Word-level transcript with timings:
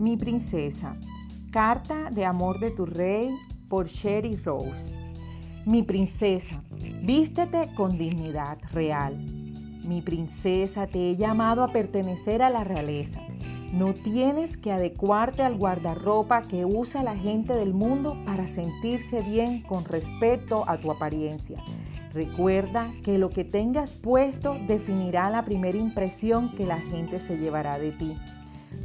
Mi 0.00 0.16
princesa, 0.16 0.96
carta 1.52 2.08
de 2.10 2.24
amor 2.24 2.58
de 2.58 2.70
tu 2.70 2.86
rey 2.86 3.28
por 3.68 3.86
Sherry 3.86 4.34
Rose. 4.36 4.94
Mi 5.66 5.82
princesa, 5.82 6.64
vístete 7.02 7.68
con 7.74 7.98
dignidad 7.98 8.56
real. 8.72 9.18
Mi 9.84 10.00
princesa, 10.00 10.86
te 10.86 11.10
he 11.10 11.16
llamado 11.16 11.62
a 11.62 11.70
pertenecer 11.70 12.40
a 12.40 12.48
la 12.48 12.64
realeza. 12.64 13.20
No 13.74 13.92
tienes 13.92 14.56
que 14.56 14.72
adecuarte 14.72 15.42
al 15.42 15.58
guardarropa 15.58 16.40
que 16.48 16.64
usa 16.64 17.02
la 17.02 17.14
gente 17.14 17.52
del 17.52 17.74
mundo 17.74 18.16
para 18.24 18.48
sentirse 18.48 19.20
bien 19.20 19.60
con 19.60 19.84
respecto 19.84 20.64
a 20.66 20.78
tu 20.78 20.90
apariencia. 20.90 21.62
Recuerda 22.14 22.90
que 23.04 23.18
lo 23.18 23.28
que 23.28 23.44
tengas 23.44 23.92
puesto 23.92 24.56
definirá 24.66 25.28
la 25.28 25.44
primera 25.44 25.76
impresión 25.76 26.54
que 26.56 26.64
la 26.64 26.80
gente 26.80 27.18
se 27.18 27.36
llevará 27.36 27.78
de 27.78 27.92
ti. 27.92 28.16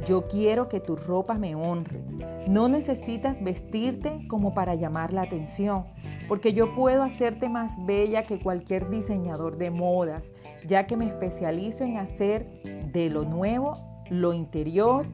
Yo 0.06 0.28
quiero 0.28 0.68
que 0.68 0.80
tu 0.80 0.96
ropa 0.96 1.34
me 1.34 1.54
honre. 1.54 2.00
No 2.48 2.68
necesitas 2.68 3.42
vestirte 3.42 4.26
como 4.28 4.54
para 4.54 4.74
llamar 4.74 5.12
la 5.12 5.22
atención, 5.22 5.84
porque 6.28 6.52
yo 6.52 6.74
puedo 6.74 7.02
hacerte 7.02 7.48
más 7.48 7.74
bella 7.86 8.22
que 8.22 8.38
cualquier 8.38 8.88
diseñador 8.90 9.58
de 9.58 9.70
modas, 9.70 10.32
ya 10.66 10.86
que 10.86 10.96
me 10.96 11.06
especializo 11.06 11.84
en 11.84 11.98
hacer 11.98 12.62
de 12.92 13.10
lo 13.10 13.24
nuevo 13.24 13.72
lo 14.10 14.32
interior 14.32 15.06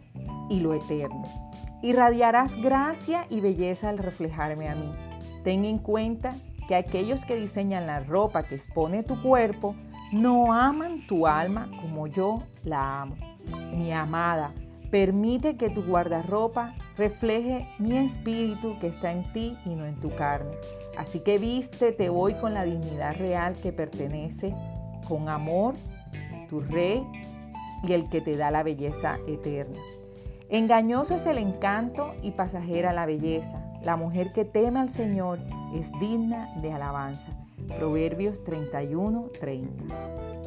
y 0.50 0.60
lo 0.60 0.74
eterno. 0.74 1.22
Irradiarás 1.82 2.54
gracia 2.60 3.26
y 3.30 3.40
belleza 3.40 3.88
al 3.88 3.98
reflejarme 3.98 4.68
a 4.68 4.74
mí. 4.74 4.92
Ten 5.42 5.64
en 5.64 5.78
cuenta 5.78 6.36
que 6.68 6.76
aquellos 6.76 7.24
que 7.24 7.34
diseñan 7.34 7.86
la 7.86 8.00
ropa 8.00 8.44
que 8.44 8.54
expone 8.54 9.02
tu 9.02 9.20
cuerpo 9.20 9.74
no 10.12 10.52
aman 10.52 11.06
tu 11.06 11.26
alma 11.26 11.70
como 11.80 12.06
yo 12.06 12.42
la 12.62 13.02
amo. 13.02 13.16
Mi 13.76 13.92
amada, 13.92 14.52
permite 14.92 15.56
que 15.56 15.70
tu 15.70 15.82
guardarropa 15.82 16.74
refleje 16.98 17.66
mi 17.78 17.96
espíritu 17.96 18.78
que 18.78 18.88
está 18.88 19.10
en 19.10 19.24
ti 19.32 19.56
y 19.64 19.74
no 19.74 19.86
en 19.86 19.98
tu 19.98 20.14
carne. 20.14 20.52
Así 20.98 21.20
que 21.20 21.38
vístete 21.38 22.10
hoy 22.10 22.34
con 22.34 22.52
la 22.52 22.64
dignidad 22.64 23.16
real 23.16 23.56
que 23.56 23.72
pertenece 23.72 24.54
con 25.08 25.30
amor, 25.30 25.74
tu 26.50 26.60
rey 26.60 27.02
y 27.82 27.94
el 27.94 28.10
que 28.10 28.20
te 28.20 28.36
da 28.36 28.50
la 28.50 28.62
belleza 28.62 29.16
eterna. 29.26 29.80
Engañoso 30.50 31.14
es 31.14 31.24
el 31.24 31.38
encanto 31.38 32.12
y 32.22 32.32
pasajera 32.32 32.92
la 32.92 33.06
belleza. 33.06 33.64
La 33.82 33.96
mujer 33.96 34.34
que 34.34 34.44
teme 34.44 34.80
al 34.80 34.90
Señor 34.90 35.38
es 35.74 35.90
digna 36.00 36.50
de 36.60 36.70
alabanza. 36.70 37.30
Proverbios 37.78 38.44
31, 38.44 39.30
30. 39.40 40.41